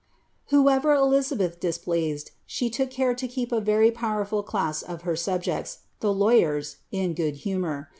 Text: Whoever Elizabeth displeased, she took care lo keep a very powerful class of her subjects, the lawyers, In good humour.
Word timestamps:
Whoever 0.47 0.95
Elizabeth 0.95 1.59
displeased, 1.59 2.31
she 2.47 2.71
took 2.71 2.89
care 2.89 3.11
lo 3.11 3.27
keep 3.29 3.51
a 3.51 3.61
very 3.61 3.91
powerful 3.91 4.41
class 4.41 4.81
of 4.81 5.03
her 5.03 5.15
subjects, 5.15 5.81
the 5.99 6.11
lawyers, 6.11 6.77
In 6.91 7.13
good 7.13 7.35
humour. 7.45 7.89